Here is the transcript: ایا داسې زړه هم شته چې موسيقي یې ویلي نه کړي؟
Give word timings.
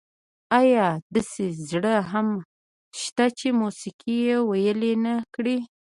ایا 0.59 0.85
داسې 1.13 1.45
زړه 1.69 1.95
هم 2.11 2.27
شته 3.01 3.25
چې 3.37 3.47
موسيقي 3.61 4.15
یې 4.27 4.37
ویلي 4.49 4.93
نه 5.05 5.13
کړي؟ 5.33 5.57